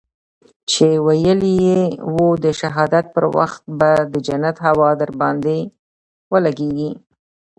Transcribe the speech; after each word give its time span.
چې 0.71 0.87
ويلي 1.07 1.53
يې 1.65 1.81
وو 2.13 2.27
د 2.43 2.45
شهادت 2.59 3.05
پر 3.15 3.25
وخت 3.37 3.61
به 3.79 3.91
د 4.11 4.13
جنت 4.27 4.55
هوا 4.67 4.89
درباندې 5.01 5.59
ولګېږي. 6.31 6.91